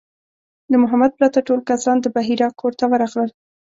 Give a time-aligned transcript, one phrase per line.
[0.71, 3.29] له محمد پرته ټول کسان د بحیرا کور ته ورغلل.